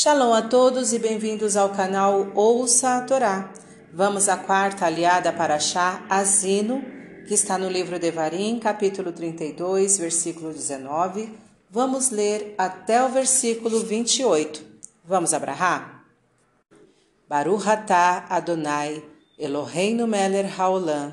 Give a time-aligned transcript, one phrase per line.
[0.00, 3.52] Shalom a todos e bem-vindos ao canal Ouça a Torá.
[3.92, 6.80] Vamos à quarta aliada para Chá Azino,
[7.26, 11.36] que está no livro de Varim, capítulo 32, versículo 19.
[11.68, 14.64] Vamos ler até o versículo 28.
[15.04, 16.04] Vamos abrahar?
[17.28, 19.02] Baruch atah Adonai,
[19.36, 21.12] Eloheinu meler haolam,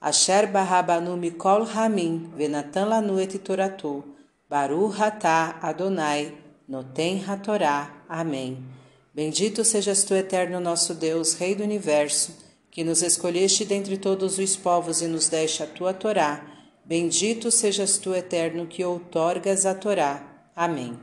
[0.00, 4.02] Asher barabanu mikol hamim, venatan lanu et toratu,
[4.48, 6.32] Baruch atah Adonai,
[6.72, 8.02] Noten Hatorá.
[8.08, 8.64] Amém.
[9.14, 12.34] Bendito sejas tu, eterno nosso Deus, Rei do universo,
[12.70, 16.42] que nos escolheste dentre todos os povos e nos deste a tua Torá.
[16.82, 20.48] Bendito sejas tu, eterno, que outorgas a Torá.
[20.56, 20.98] Amém.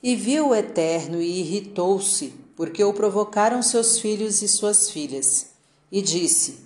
[0.00, 5.50] E viu o Eterno e irritou-se, porque o provocaram seus filhos e suas filhas.
[5.90, 6.60] E disse: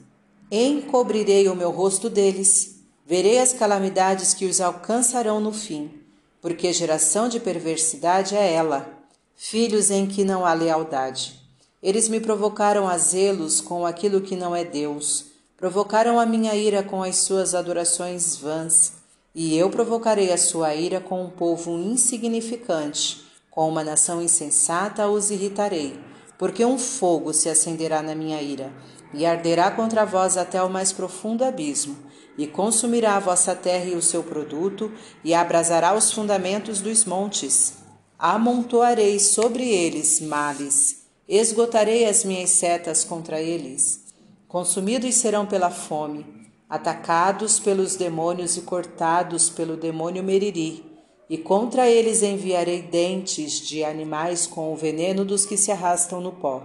[0.51, 6.05] Encobrirei o meu rosto deles, verei as calamidades que os alcançarão no fim
[6.47, 8.89] porque geração de perversidade é ela,
[9.35, 11.41] filhos em que não há lealdade.
[11.83, 15.25] Eles me provocaram a zelos com aquilo que não é Deus,
[15.57, 18.93] provocaram a minha ira com as suas adorações vãs,
[19.35, 25.33] e eu provocarei a sua ira com um povo insignificante, com uma nação insensata os
[25.33, 25.99] irritarei,
[26.39, 28.73] porque um fogo se acenderá na minha ira,
[29.15, 31.97] e arderá contra vós até o mais profundo abismo
[32.39, 34.93] e consumirá a vossa terra e o seu produto,
[35.25, 37.75] e abrasará os fundamentos dos montes.
[38.19, 44.07] Amontoarei sobre eles males, esgotarei as minhas setas contra eles.
[44.49, 46.27] Consumidos serão pela fome,
[46.69, 50.96] atacados pelos demônios e cortados pelo demônio Meriri.
[51.29, 56.33] E contra eles enviarei dentes de animais com o veneno dos que se arrastam no
[56.33, 56.63] pó.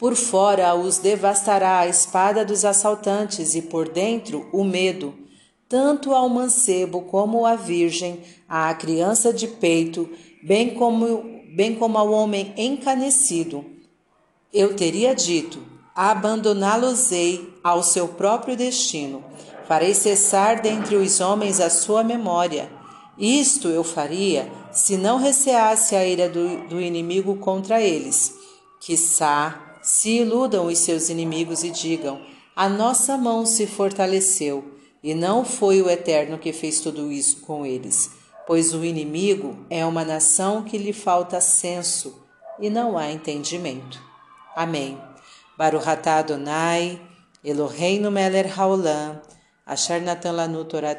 [0.00, 5.14] Por fora os devastará a espada dos assaltantes e por dentro o medo,
[5.68, 10.08] tanto ao mancebo como à virgem, à criança de peito,
[10.42, 11.22] bem como,
[11.54, 13.64] bem como ao homem encanecido.
[14.52, 15.62] Eu teria dito:
[15.94, 19.22] abandoná-los-ei ao seu próprio destino.
[19.68, 22.79] Farei cessar dentre os homens a sua memória.
[23.20, 28.34] Isto eu faria se não receasse a ira do, do inimigo contra eles.
[28.80, 32.18] Quiçá se iludam os seus inimigos e digam:
[32.56, 34.64] A nossa mão se fortaleceu,
[35.02, 38.10] e não foi o Eterno que fez tudo isso com eles,
[38.46, 42.26] pois o inimigo é uma nação que lhe falta senso
[42.58, 44.02] e não há entendimento.
[44.56, 44.98] Amém.
[45.58, 46.98] Baruch atah Adonai,
[47.44, 49.20] Eloheinu melech haolam,
[49.66, 50.94] asher natan lanu Torah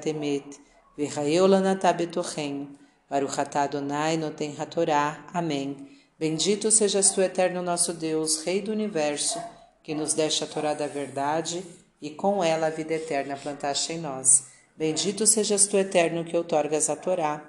[5.34, 5.88] Amém.
[6.20, 9.42] Bendito sejas tu, eterno nosso Deus, Rei do universo,
[9.82, 11.66] que nos deste a Torá da verdade
[12.02, 14.48] e com ela a vida eterna plantaste em nós.
[14.76, 17.42] Bendito sejas tu, eterno, que outorgas a Torá.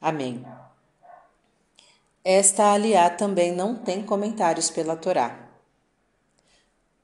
[0.00, 0.44] Amém.
[2.24, 5.48] Esta aliá também não tem comentários pela Torá.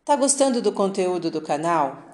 [0.04, 2.13] Tá gostando do conteúdo do canal?